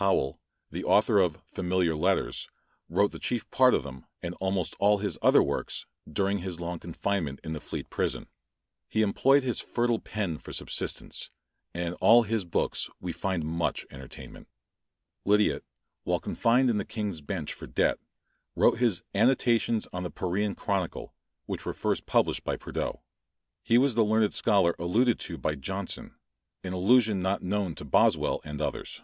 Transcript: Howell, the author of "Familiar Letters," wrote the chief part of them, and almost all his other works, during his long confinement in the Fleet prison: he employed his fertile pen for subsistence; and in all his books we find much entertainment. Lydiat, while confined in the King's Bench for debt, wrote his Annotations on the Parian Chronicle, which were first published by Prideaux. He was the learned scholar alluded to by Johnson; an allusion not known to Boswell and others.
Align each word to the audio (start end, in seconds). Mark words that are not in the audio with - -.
Howell, 0.00 0.40
the 0.70 0.82
author 0.84 1.18
of 1.18 1.42
"Familiar 1.44 1.94
Letters," 1.94 2.48
wrote 2.88 3.10
the 3.12 3.18
chief 3.18 3.50
part 3.50 3.74
of 3.74 3.82
them, 3.82 4.06
and 4.22 4.34
almost 4.36 4.74
all 4.78 4.96
his 4.96 5.18
other 5.20 5.42
works, 5.42 5.84
during 6.10 6.38
his 6.38 6.58
long 6.58 6.78
confinement 6.78 7.38
in 7.44 7.52
the 7.52 7.60
Fleet 7.60 7.90
prison: 7.90 8.26
he 8.88 9.02
employed 9.02 9.42
his 9.42 9.60
fertile 9.60 9.98
pen 9.98 10.38
for 10.38 10.54
subsistence; 10.54 11.28
and 11.74 11.88
in 11.88 11.94
all 11.96 12.22
his 12.22 12.46
books 12.46 12.88
we 12.98 13.12
find 13.12 13.44
much 13.44 13.84
entertainment. 13.90 14.48
Lydiat, 15.26 15.64
while 16.04 16.18
confined 16.18 16.70
in 16.70 16.78
the 16.78 16.86
King's 16.86 17.20
Bench 17.20 17.52
for 17.52 17.66
debt, 17.66 17.98
wrote 18.56 18.78
his 18.78 19.02
Annotations 19.14 19.86
on 19.92 20.02
the 20.02 20.10
Parian 20.10 20.54
Chronicle, 20.54 21.12
which 21.44 21.66
were 21.66 21.74
first 21.74 22.06
published 22.06 22.42
by 22.42 22.56
Prideaux. 22.56 23.02
He 23.62 23.76
was 23.76 23.96
the 23.96 24.04
learned 24.06 24.32
scholar 24.32 24.74
alluded 24.78 25.18
to 25.20 25.36
by 25.36 25.56
Johnson; 25.56 26.14
an 26.64 26.72
allusion 26.72 27.20
not 27.20 27.42
known 27.42 27.74
to 27.74 27.84
Boswell 27.84 28.40
and 28.44 28.62
others. 28.62 29.02